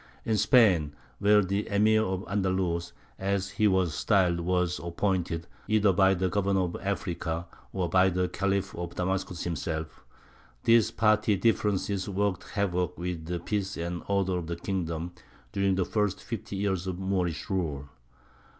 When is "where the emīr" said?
1.19-2.01